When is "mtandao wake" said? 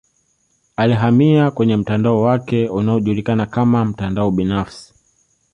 1.77-2.69